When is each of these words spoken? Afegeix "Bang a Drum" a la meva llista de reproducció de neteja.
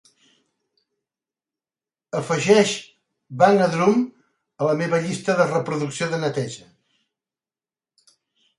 Afegeix 2.21 2.71
"Bang 3.43 3.61
a 3.67 3.69
Drum" 3.75 4.01
a 4.63 4.73
la 4.73 4.73
meva 4.81 5.03
llista 5.07 5.39
de 5.43 5.49
reproducció 5.53 6.11
de 6.15 6.23
neteja. 6.27 6.69